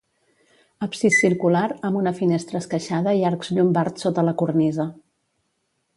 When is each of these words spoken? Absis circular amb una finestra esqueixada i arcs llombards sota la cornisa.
Absis 0.85 1.19
circular 1.23 1.61
amb 1.89 2.01
una 2.01 2.15
finestra 2.21 2.61
esqueixada 2.63 3.15
i 3.19 3.21
arcs 3.33 3.53
llombards 3.59 4.07
sota 4.07 4.25
la 4.31 4.37
cornisa. 4.41 4.91